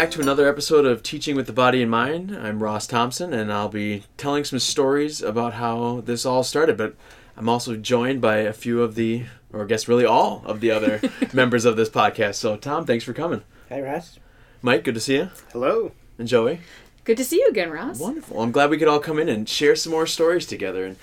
[0.00, 2.34] welcome back to another episode of Teaching with the Body in Mind.
[2.34, 6.78] I'm Ross Thompson, and I'll be telling some stories about how this all started.
[6.78, 6.94] But
[7.36, 10.70] I'm also joined by a few of the, or I guess really all of the
[10.70, 11.02] other
[11.34, 12.36] members of this podcast.
[12.36, 13.42] So, Tom, thanks for coming.
[13.68, 14.18] Hi, Ross.
[14.62, 15.30] Mike, good to see you.
[15.52, 15.92] Hello.
[16.16, 16.60] And Joey.
[17.04, 18.00] Good to see you again, Ross.
[18.00, 18.40] Wonderful.
[18.40, 20.86] I'm glad we could all come in and share some more stories together.
[20.86, 20.96] And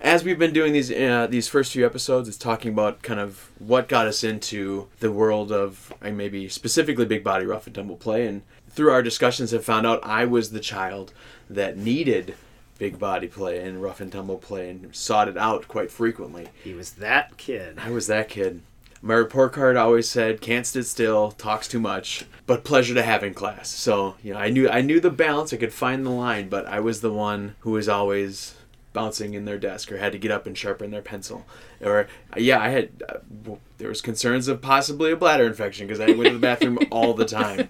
[0.00, 3.50] as we've been doing these uh, these first few episodes, it's talking about kind of
[3.58, 8.26] what got us into the world of maybe specifically big body rough and tumble play.
[8.26, 11.12] And through our discussions, have found out I was the child
[11.48, 12.34] that needed
[12.78, 16.48] big body play and rough and tumble play and sought it out quite frequently.
[16.64, 17.78] He was that kid.
[17.78, 18.62] I was that kid.
[19.02, 23.22] My report card always said can't sit still, talks too much, but pleasure to have
[23.22, 23.68] in class.
[23.68, 26.66] So, you know, I knew I knew the balance, I could find the line, but
[26.66, 28.54] I was the one who was always
[28.92, 31.46] bouncing in their desk or had to get up and sharpen their pencil.
[31.80, 36.00] Or yeah, I had uh, w- there was concerns of possibly a bladder infection because
[36.00, 37.68] I went to the bathroom all the time.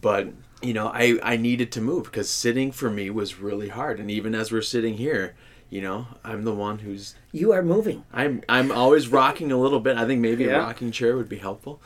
[0.00, 0.28] But
[0.62, 4.00] you know, I I needed to move because sitting for me was really hard.
[4.00, 5.34] And even as we're sitting here,
[5.70, 8.04] you know, I'm the one who's You are moving.
[8.12, 9.96] I'm I'm always rocking a little bit.
[9.96, 11.80] I think maybe a rocking chair would be helpful.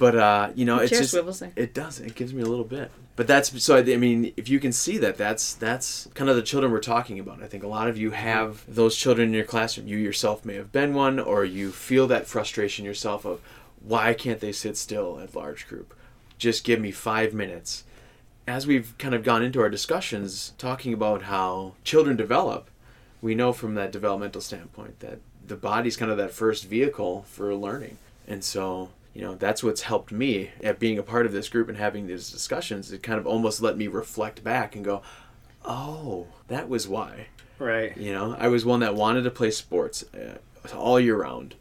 [0.00, 2.00] But uh, you know, it's chair just it does.
[2.00, 2.90] It gives me a little bit.
[3.16, 3.76] But that's so.
[3.76, 6.80] I I mean, if you can see that, that's that's kind of the children we're
[6.80, 7.42] talking about.
[7.42, 9.86] I think a lot of you have those children in your classroom.
[9.86, 13.42] You yourself may have been one, or you feel that frustration yourself of
[13.84, 15.92] why can't they sit still at large group?
[16.38, 17.84] Just give me five minutes.
[18.46, 22.70] As we've kind of gone into our discussions talking about how children develop,
[23.20, 27.54] we know from that developmental standpoint that the body's kind of that first vehicle for
[27.54, 27.98] learning.
[28.26, 31.68] And so, you know, that's what's helped me at being a part of this group
[31.68, 32.92] and having these discussions.
[32.92, 35.02] It kind of almost let me reflect back and go,
[35.64, 37.26] oh, that was why.
[37.58, 37.96] Right.
[37.96, 40.38] You know, I was one that wanted to play sports uh,
[40.74, 41.56] all year round.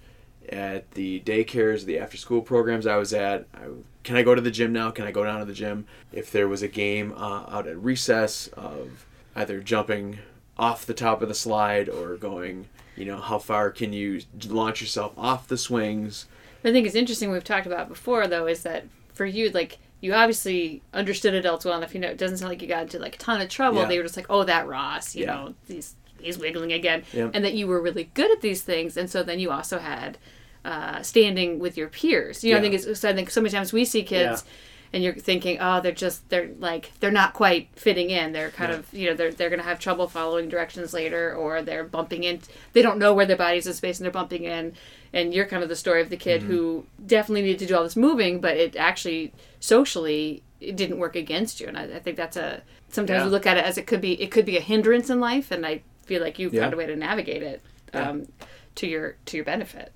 [0.48, 3.66] At the daycares, the after school programs I was at, I,
[4.04, 4.90] can I go to the gym now?
[4.90, 5.86] Can I go down to the gym?
[6.12, 9.06] If there was a game uh, out at recess of
[9.36, 10.18] either jumping
[10.58, 14.82] off the top of the slide or going, you know, how far can you launch
[14.82, 16.26] yourself off the swings?
[16.64, 20.14] I think it's interesting we've talked about before though is that for you like you
[20.14, 21.94] obviously understood adults well enough.
[21.94, 23.82] You know, it doesn't sound like you got into like a ton of trouble.
[23.82, 23.88] Yeah.
[23.88, 25.34] They were just like, oh, that Ross, you Yeah.
[25.34, 27.30] know, he's he's wiggling again, Yeah.
[27.34, 30.18] and that you were really good at these things, and so then you also had
[30.66, 32.44] uh, standing with your peers.
[32.44, 34.44] You know, I think it's so I think so many times we see kids.
[34.92, 38.32] And you're thinking, oh, they're just they're like they're not quite fitting in.
[38.32, 41.84] They're kind of you know they're they're gonna have trouble following directions later, or they're
[41.84, 42.40] bumping in.
[42.74, 44.74] They don't know where their bodies in space, and they're bumping in.
[45.14, 46.52] And you're kind of the story of the kid Mm-hmm.
[46.52, 51.16] who definitely needed to do all this moving, but it actually socially it didn't work
[51.16, 51.68] against you.
[51.68, 53.26] And I, I think that's a sometimes Yeah.
[53.26, 55.52] we look at it as it could be it could be a hindrance in life,
[55.52, 56.62] and I feel like you Yeah.
[56.62, 57.62] found a way to navigate it
[57.94, 58.10] Yeah.
[58.10, 58.28] um,
[58.76, 59.92] to your to your benefit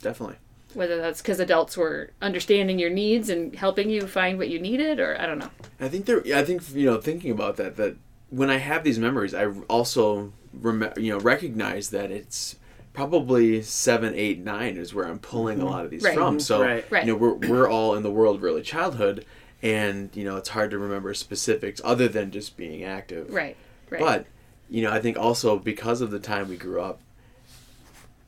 [0.00, 0.36] Definitely.
[0.74, 5.00] whether that's because adults were understanding your needs and helping you find what you needed
[5.00, 5.50] or i don't know
[5.80, 6.22] I think there.
[6.34, 7.96] I think you know, thinking about that, that
[8.28, 12.56] when I have these memories, I also rem- you know recognize that it's
[12.92, 16.14] probably seven, eight, nine is where I'm pulling a lot of these Right.
[16.14, 16.40] from.
[16.40, 16.84] So Right.
[16.90, 17.06] Right.
[17.06, 19.24] you know, we're we're all in the world of early childhood,
[19.62, 23.32] and you know, it's hard to remember specifics other than just being active.
[23.32, 23.56] right
[23.90, 24.26] right But
[24.68, 27.00] you know, I think also because of the time we grew up,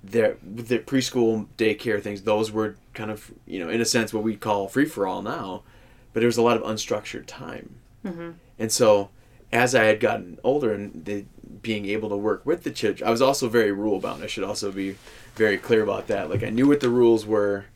[0.02, 4.22] there the preschool daycare things, those were kind of you know in a sense what
[4.22, 5.62] we call free for all now,
[6.12, 8.30] but there was a lot of unstructured time, mm-hmm.
[8.58, 9.10] and so
[9.52, 11.26] as I had gotten older and the,
[11.60, 14.22] being able to work with the children, I was also very rule bound.
[14.22, 14.96] I should also be
[15.34, 16.30] very clear about that.
[16.30, 17.66] Like I knew what the rules were,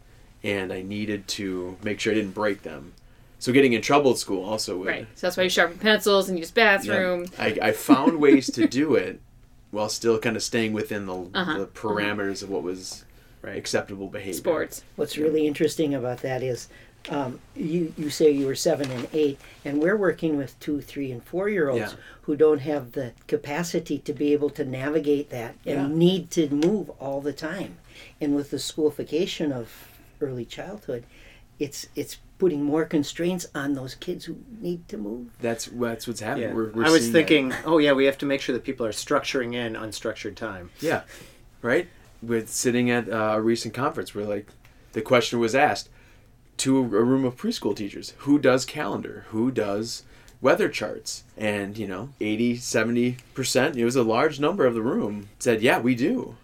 [0.42, 2.92] and I needed to make sure I didn't break them.
[3.38, 6.28] So getting in trouble at school also would right so that's why you sharpen pencils
[6.30, 7.44] and use bathroom yeah.
[7.44, 9.20] I, I found ways to do it
[9.70, 11.58] while still kind of staying within the, Uh-huh.
[11.58, 13.04] the parameters of what was
[13.42, 13.56] Right.
[13.58, 14.32] acceptable behavior.
[14.32, 16.68] sports What's really interesting about that is
[17.08, 21.12] um, you, you say you were seven and eight, and we're working with two, three,
[21.12, 21.98] and four year olds Yeah.
[22.22, 25.96] who don't have the capacity to be able to navigate that and Yeah.
[25.96, 27.76] need to move all the time.
[28.20, 29.70] And with the schoolification of
[30.20, 31.04] early childhood,
[31.58, 35.28] it's it's putting more constraints on those kids who need to move.
[35.40, 36.48] That's that's what's happening.
[36.50, 36.54] Yeah.
[36.54, 37.18] We're, we're I was seeing that.
[37.28, 40.70] thinking, oh yeah, we have to make sure that people are structuring in unstructured time.
[40.80, 41.02] Yeah,
[41.62, 41.88] right.
[42.22, 44.48] With sitting at uh, a recent conference where like
[44.92, 45.88] the question was asked
[46.58, 50.02] to a room of preschool teachers who does calendar who does
[50.40, 54.82] weather charts and you know 80 70 percent it was a large number of the
[54.82, 56.36] room said yeah we do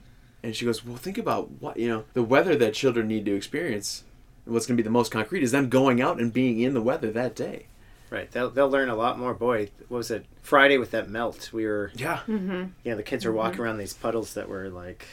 [0.42, 3.34] and she goes well think about what you know the weather that children need to
[3.34, 4.04] experience
[4.44, 6.82] what's going to be the most concrete is them going out and being in the
[6.82, 7.66] weather that day
[8.10, 8.30] Right.
[8.30, 9.32] They'll, they'll learn a lot more.
[9.32, 10.26] Boy, what was it?
[10.42, 11.48] Friday with that melt.
[11.50, 12.64] We were, yeah Mm-hmm.
[12.84, 15.06] you know, the kids are walking around these puddles that were like,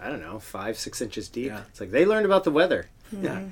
[0.00, 1.46] I don't know, five, six inches deep.
[1.48, 1.62] Yeah.
[1.68, 2.86] It's like they learned about the weather.
[3.10, 3.46] Yeah.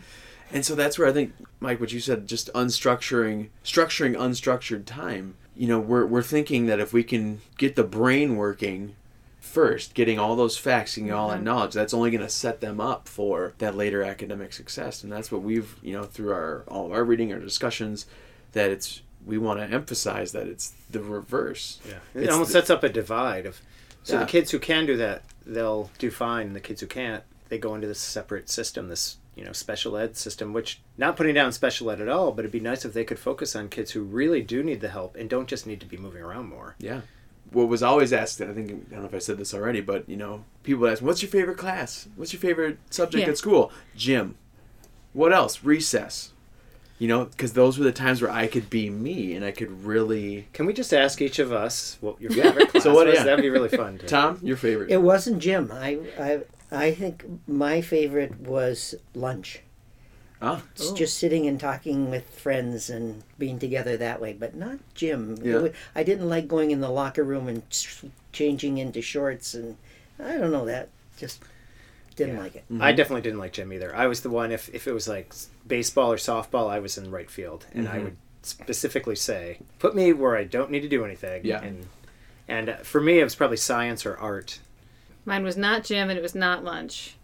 [0.54, 5.34] And so that's where I think, Mike, what you said, just unstructuring, structuring unstructured time.
[5.56, 8.94] You know, we're, we're thinking that if we can get the brain working
[9.40, 11.44] first, getting all those facts, getting all that Mhm.
[11.44, 15.02] knowledge, that's only going to set them up for that later academic success.
[15.02, 18.06] And that's what we've, you know, through our all of our reading, our discussions,
[18.52, 21.80] that it's we want to emphasize that it's the reverse.
[21.88, 23.60] Yeah, it It's almost the- sets up a divide of.
[24.02, 24.20] So Yeah.
[24.20, 26.48] the kids who can do that, they'll do fine.
[26.48, 29.96] And the kids who can't, they go into this separate system, this you know special
[29.96, 30.52] ed system.
[30.52, 33.18] Which not putting down special ed at all, but it'd be nice if they could
[33.18, 35.96] focus on kids who really do need the help and don't just need to be
[35.96, 36.76] moving around more.
[36.78, 37.02] Yeah.
[37.50, 39.80] What was always asked, and I think I don't know if I said this already,
[39.80, 42.08] but you know, people ask, "What's your favorite class?
[42.16, 43.30] What's your favorite subject Yeah.
[43.30, 44.36] at school?" Gym.
[45.12, 45.62] What else?
[45.62, 46.32] Recess.
[46.98, 49.84] You know, because those were the times where I could be me and I could
[49.84, 50.46] really.
[50.52, 53.16] Can we just ask each of us what your favorite class So what- was?
[53.16, 53.24] yeah.
[53.24, 53.98] That'd be really fun.
[53.98, 54.90] to- Tom, your favorite?
[54.90, 55.70] It wasn't gym.
[55.72, 56.40] I, I,
[56.70, 59.60] I think my favorite was lunch.
[60.42, 60.94] ah, It's Oh.
[60.94, 65.38] just sitting and talking with friends and being together that way, but not gym.
[65.42, 65.58] Yeah.
[65.58, 67.62] wa- I didn't like going in the locker room and
[68.32, 69.76] changing into shorts, and
[70.18, 70.88] I don't know that.
[71.16, 71.40] Just
[72.16, 72.42] didn't Yeah.
[72.42, 72.64] like it.
[72.80, 73.94] I definitely didn't like gym either.
[73.94, 75.32] I was the one if if it was like
[75.66, 78.04] baseball or softball, I was in right field, and I Mhm.
[78.04, 81.62] would specifically say, "Put me where I don't need to do anything." Yeah.
[81.62, 81.86] And
[82.48, 84.58] and uh, for me, it was probably science or art.
[85.24, 87.16] Mine was not gym and it was not lunch.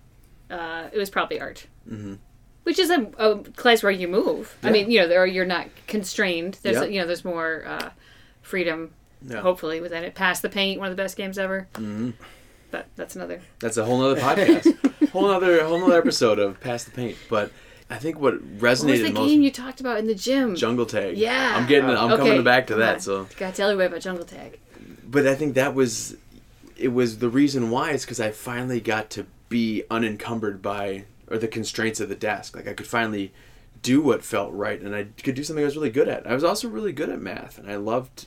[0.50, 1.66] Uh, it was probably art.
[1.88, 2.18] Mhm.
[2.64, 4.56] Which is a, a class where you move.
[4.62, 6.58] I mean, you know, there you're not constrained.
[6.62, 6.84] There's Yeah.
[6.84, 7.90] you know, there's more uh,
[8.42, 8.90] freedom.
[9.26, 9.40] Yeah.
[9.40, 10.14] Hopefully, within it.
[10.14, 11.68] Pass the paint, one of the best games ever.
[11.74, 12.14] Mhm.
[12.70, 13.40] But that's another.
[13.58, 17.16] That's a whole other podcast, whole nother whole nother episode of Pass the Paint.
[17.28, 17.50] But
[17.90, 20.54] I think what What was resonated the most, game you talked about in the gym?
[20.54, 21.18] Jungle Tag.
[21.18, 21.54] Yeah.
[21.56, 23.02] I'm getting, I'm Okay, coming back to that.
[23.02, 24.58] So Gotta tell everybody about Jungle Tag.
[25.06, 26.16] but I think that was
[26.80, 31.38] it was the reason why is because I finally got to be unencumbered by or
[31.38, 32.56] the constraints of the desk.
[32.56, 33.32] Like I could finally
[33.82, 36.26] do what felt right, and I could do something I was really good at.
[36.26, 38.26] I was also really good at math, and I loved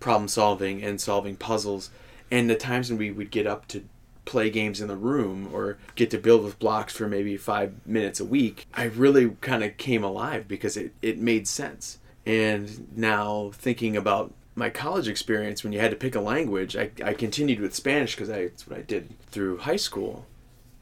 [0.00, 1.90] problem solving and solving puzzles.
[2.30, 3.84] And the times when we would get up to
[4.24, 8.20] play games in the room or get to build with blocks for maybe five minutes
[8.20, 11.98] a week, I really kind of came alive because it, it made sense.
[12.24, 16.90] And now thinking about my college experience, when you had to pick a language, I,
[17.04, 20.26] I continued with Spanish because that's what I did through high school.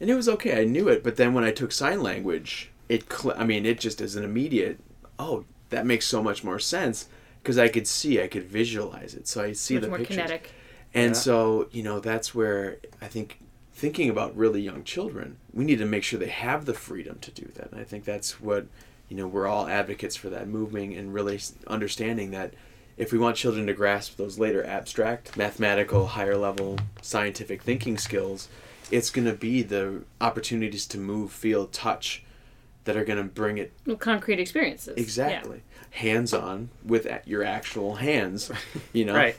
[0.00, 1.02] And it was okay, I knew it.
[1.04, 4.24] But then when I took sign language, it, cl- I mean, it just is an
[4.24, 4.78] immediate,
[5.18, 7.08] oh, that makes so much more sense
[7.42, 9.28] because I could see, I could visualize it.
[9.28, 10.16] So I see Much the more pictures.
[10.16, 10.52] kinetic.
[10.94, 11.20] And Yeah.
[11.20, 13.38] so, you know, that's where I think
[13.74, 17.30] thinking about really young children, we need to make sure they have the freedom to
[17.30, 17.70] do that.
[17.70, 18.66] And I think that's what,
[19.08, 22.54] you know, we're all advocates for that moving and really understanding that
[22.98, 28.48] if we want children to grasp those later abstract, mathematical, higher level scientific thinking skills,
[28.90, 32.24] it's going to be the opportunities to move, feel, touch
[32.84, 34.94] that are going to bring it Well, concrete experiences.
[34.96, 35.02] Yeah.
[35.02, 38.50] exactly hands on with your actual hands,
[38.92, 39.36] you know Right.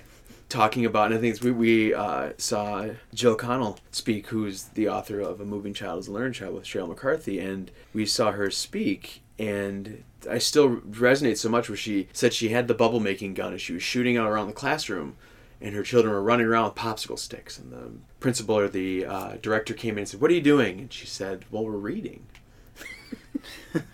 [0.49, 4.87] talking about, and I think it's- we, we uh, saw Gill Connell speak, who's the
[4.89, 8.31] author of A Moving Child is a Learning Child with Cheryl McCarthy, and we saw
[8.31, 12.99] her speak, and I still resonate so much where she said she had the bubble
[12.99, 15.15] making gun and she was shooting out around the classroom,
[15.61, 19.37] and her children were running around with popsicle sticks, and the principal or the uh,
[19.41, 22.27] director came in and said, "What are you doing?" And she said, "Well, we're reading."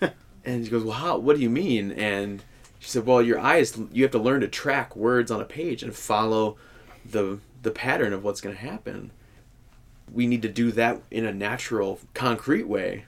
[0.44, 1.18] and she goes, "Well, how?
[1.18, 2.42] What do you mean?" And
[2.80, 3.78] she said, "Well, your eyes.
[3.92, 6.56] You have to learn to track words on a page and follow
[7.04, 9.12] the the pattern of what's going to happen.
[10.12, 13.04] We need to do that in a natural, concrete way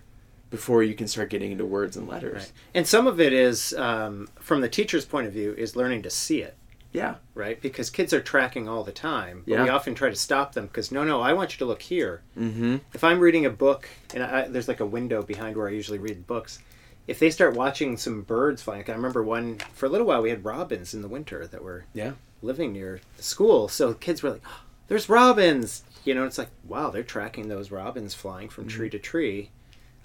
[0.51, 2.35] before you can start getting into words and letters.
[2.43, 2.53] Right.
[2.75, 6.11] And some of it is, um, from the teacher's point of view, is learning to
[6.11, 6.57] see it.
[6.91, 7.61] Yeah, right?
[7.61, 9.43] Because kids are tracking all the time.
[9.47, 9.63] But Yeah.
[9.65, 12.23] we often try to stop them because, no, no, I want you to look here.
[12.37, 12.77] mm-hmm.
[12.95, 15.99] If I'm reading a book and I, there's like a window behind where I usually
[15.99, 16.61] read books,
[17.07, 20.23] if they start watching some birds flying, like I remember one, for a little while,
[20.23, 23.69] we had robins in the winter that were yeah, living near the school.
[23.69, 25.85] So kids were like, oh, there's robins.
[26.05, 29.51] You know, it's like, wow, they're tracking those robins flying from tree to tree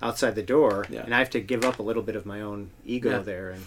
[0.01, 0.85] outside the door.
[0.89, 1.01] Yeah.
[1.03, 3.19] And I have to give up a little bit of my own ego Yeah.
[3.19, 3.50] there.
[3.51, 3.65] And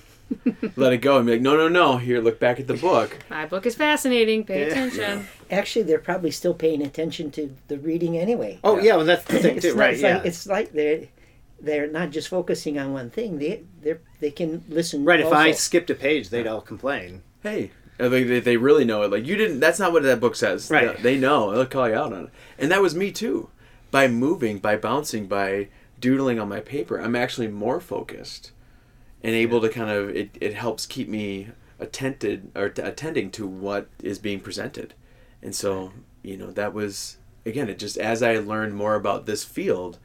[0.76, 1.98] let it go and be like, no, no, no.
[1.98, 3.18] Here, look back at the book.
[3.30, 4.44] My book is fascinating.
[4.44, 4.66] Pay Yeah.
[4.66, 5.26] attention.
[5.50, 8.58] Actually, they're probably still paying attention to the reading anyway.
[8.64, 8.82] oh, Yeah.
[8.82, 9.92] yeah, well, that's the thing, it's too, not- right?
[9.94, 10.16] It's yeah.
[10.16, 11.02] like, it's like they're
[11.58, 13.38] they're not just focusing on one thing.
[13.38, 15.04] They they they can listen.
[15.04, 17.22] Right, if I skipped a page, they'd all complain.
[17.42, 19.10] Hey, Uh, they, they, they really know it.
[19.10, 19.60] Like you didn't.
[19.60, 20.70] That's not what that book says.
[20.70, 20.96] Right.
[20.98, 21.52] They, they know.
[21.52, 22.30] They'll call you out on it.
[22.58, 23.48] And that was me too.
[23.90, 25.68] By moving, by bouncing, by
[26.00, 28.52] doodling on my paper, I'm actually more focused
[29.22, 30.10] and able to kind of.
[30.10, 31.48] It, it helps keep me
[31.78, 34.94] attented or t- attending to what is being presented.
[35.42, 37.68] And so you know that was again.
[37.68, 39.98] It just as I learned more about this field,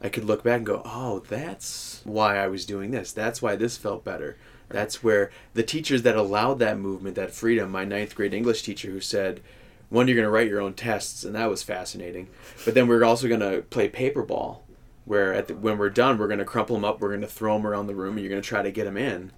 [0.00, 3.12] I could look back and go, oh, that's why I was doing this.
[3.12, 4.36] That's why this felt better.
[4.68, 8.90] That's where the teachers that allowed that movement, that freedom, my ninth grade English teacher
[8.90, 9.40] who said,
[9.88, 12.28] one, you're going to write your own tests, and that was fascinating.
[12.64, 14.64] But then we're also going to play paper ball,
[15.06, 17.26] where at the, when we're done, we're going to crumple them up, we're going to
[17.26, 19.32] throw them around the room, and you're going to try to get them in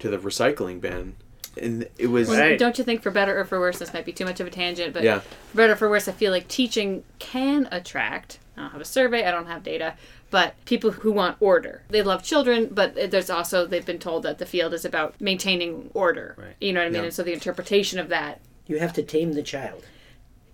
[0.00, 1.14] to the recycling bin.
[1.60, 2.58] And it was Well, Right.
[2.58, 4.50] Don't you think, for better or for worse, this might be too much of a
[4.50, 5.20] tangent, but Yeah.
[5.20, 8.38] for better or for worse, I feel like teaching can attract.
[8.56, 9.94] I don't have a survey, I don't have data,
[10.30, 11.82] but people who want order.
[11.88, 15.90] They love children, but there's also they've been told that the field is about maintaining
[15.92, 16.34] order.
[16.38, 16.54] Right.
[16.60, 17.00] You know what I mean?
[17.00, 17.04] Yeah.
[17.06, 19.82] And so the interpretation of that You have to tame the child.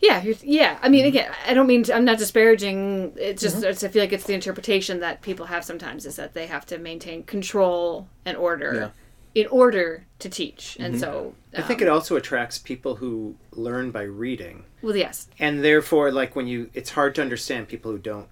[0.00, 0.78] Yeah, yeah.
[0.82, 1.08] I mean, mm-hmm.
[1.08, 3.14] again, I don't mean to, I'm not disparaging.
[3.16, 3.66] It's just mm-hmm.
[3.66, 6.66] it's, I feel like it's the interpretation that people have sometimes is that they have
[6.66, 8.92] to maintain control and order
[9.34, 11.00] in order to teach, and mm-hmm.
[11.00, 14.64] so I think um, it also attracts people who learn by reading.
[14.80, 18.28] well, yes, And therefore, like when you, it's hard to understand people who don't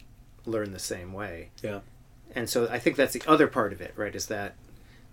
[0.47, 1.50] learn the same way.
[1.62, 1.80] Yeah.
[2.35, 4.14] And so I think that's the other part of it, right?
[4.14, 4.54] Is that,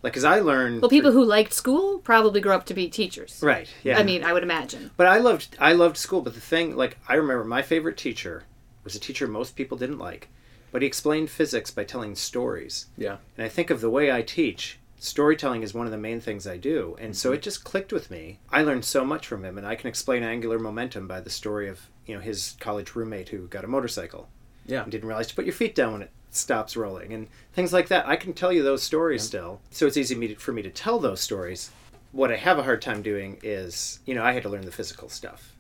[0.04, 0.82] like, as I learned.
[0.82, 3.40] well, people who liked school probably grow up to be teachers.
[3.44, 3.70] Right.
[3.84, 4.00] Yeah.
[4.00, 4.92] I mean, I would imagine.
[4.98, 6.22] But I loved I loved school.
[6.22, 8.44] But the thing, like, I remember my favorite teacher
[8.84, 10.30] was a teacher most people didn't like,
[10.72, 12.88] but he explained physics by telling stories.
[12.98, 13.18] Yeah.
[13.38, 16.48] And I think of the way I teach, storytelling is one of the main things
[16.48, 16.96] I do.
[17.00, 17.18] And Mm-hmm.
[17.18, 18.40] so it just clicked with me.
[18.52, 21.68] I learned so much from him, and I can explain angular momentum by the story
[21.70, 24.30] of you know his college roommate who got a motorcycle
[24.66, 24.82] Yeah.
[24.84, 27.90] and didn't realize to put your feet down when it stops rolling and things like
[27.90, 28.08] that.
[28.08, 29.62] I can tell you those stories still.
[29.70, 31.72] So it's easy for me to tell those stories.
[32.12, 34.72] What I have a hard time doing is, you know, I had to learn the
[34.72, 35.54] physical stuff.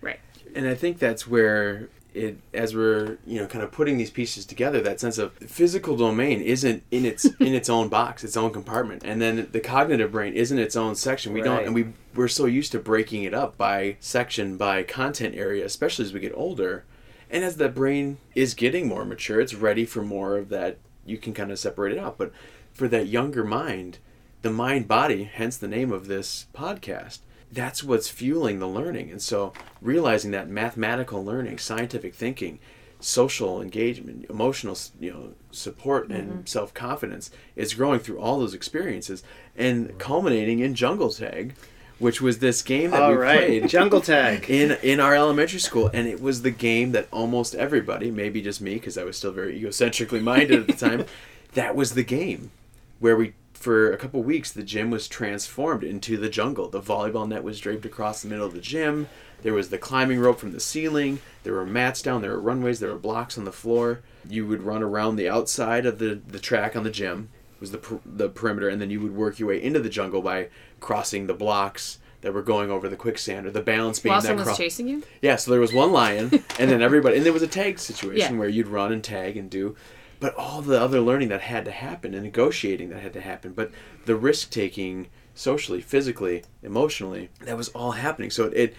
[0.00, 0.20] Right.
[0.54, 4.44] and I think that's where it, as we're you know kind of putting these pieces
[4.44, 8.52] together, that sense of physical domain isn't in its in its own box, its own
[8.52, 11.32] compartment, and then the cognitive brain isn't its own section.
[11.32, 15.34] We don't, and we we're so used to breaking it up by section, by content
[15.36, 16.84] area, especially as we get older,
[17.32, 20.78] and as the brain is getting more mature, it's ready for more of that.
[21.04, 22.30] You can kind of separate it out, but
[22.72, 23.98] for that younger mind,
[24.42, 27.18] the mind body, hence the name of this podcast,
[27.50, 29.10] that's what's fueling the learning.
[29.10, 32.58] And so realizing that mathematical learning, scientific thinking,
[33.00, 36.40] social engagement, emotional, you know, support and mm-hmm.
[36.44, 39.22] self-confidence is growing through all those experiences
[39.56, 41.54] and culminating in Jungle Tag,
[42.02, 44.44] which was this game that All we right, played Jungle Tag.
[44.50, 48.60] in in our elementary school and it was the game that almost everybody maybe just
[48.60, 51.04] me because i was still very egocentrically minded at the time
[51.54, 52.50] that was the game
[52.98, 56.68] where we for a couple weeks the gym was transformed into the jungle.
[56.68, 59.08] The volleyball net was draped across the middle of the gym.
[59.42, 61.20] There was the climbing rope from the ceiling.
[61.44, 62.22] There were mats down.
[62.22, 62.80] There were runways.
[62.80, 64.00] There were blocks on the floor.
[64.28, 67.28] You would run around the outside of the, the track on the gym
[67.62, 70.20] was the, per- the perimeter and then you would work your way into the jungle
[70.20, 70.48] by
[70.80, 74.54] crossing the blocks that were going over the quicksand or the balance beam While cro-
[74.54, 75.02] chasing you.
[75.22, 76.24] yeah, so there was one lion,
[76.58, 78.38] and then everybody, and there was a tag situation Yeah.
[78.38, 79.74] where you'd run and tag and do,
[80.20, 83.52] but all the other learning that had to happen and negotiating that had to happen,
[83.54, 83.72] but
[84.04, 88.30] the risk taking socially, physically, emotionally, that was all happening.
[88.30, 88.74] So it, it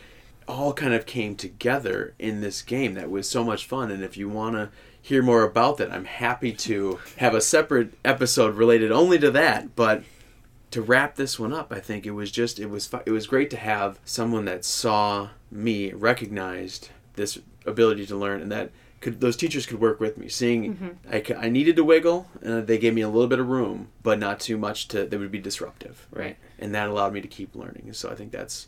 [0.47, 3.91] all kind of came together in this game that was so much fun.
[3.91, 4.69] And if you want to
[5.03, 9.75] hear more about that, I'm happy to have a separate episode related only to that,
[9.75, 10.03] but
[10.71, 13.51] to wrap this one up, I think it was just it was it was great
[13.51, 19.35] to have someone that saw me, recognized this ability to learn, and that could those
[19.35, 20.29] teachers could work with me.
[20.29, 20.89] Seeing mm-hmm.
[21.11, 24.17] I I needed to wiggle, and they gave me a little bit of room, but
[24.17, 26.37] not too much to that would be disruptive, Right.
[26.57, 27.91] And that allowed me to keep learning.
[27.91, 28.67] So I think that's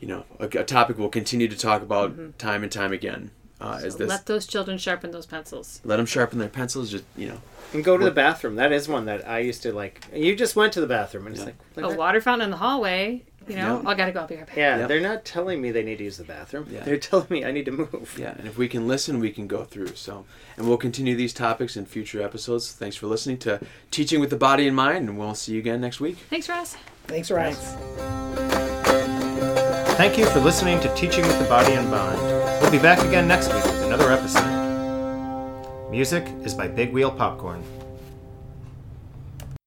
[0.00, 2.30] you know a, a topic we'll continue to talk about mm-hmm.
[2.32, 3.30] time and time again.
[3.62, 5.80] Uh, as So this let those children sharpen those pencils.
[5.84, 7.38] let them sharpen their pencils, just you know
[7.72, 8.56] And go to the bathroom.
[8.56, 10.04] That is one that I used to like.
[10.14, 12.50] You just went to the bathroom, and it's like, like A that- water fountain in
[12.50, 13.22] the hallway.
[13.48, 13.88] You know, Yeah.
[13.90, 14.20] I gotta go.
[14.20, 14.56] I'll be right back.
[14.56, 14.86] yeah, Yeah.
[14.86, 16.68] they're not telling me they need to use the bathroom.
[16.70, 16.84] Yeah.
[16.84, 18.16] They're telling me I need to move.
[18.16, 19.94] Yeah, and if we can listen, we can go through.
[19.96, 20.26] So,
[20.56, 22.70] and we'll continue these topics in future episodes.
[22.70, 23.58] Thanks for listening to
[23.90, 26.18] Teaching with the Body in Mind, and we'll see you again next week.
[26.30, 26.76] Thanks, Ross.
[27.08, 27.74] Thanks, Ross.
[29.96, 32.41] Thank you for listening to Teaching with the Body in Mind.
[32.62, 35.90] We'll be back again next week with another episode.
[35.90, 37.60] Music is by Big Wheel Popcorn.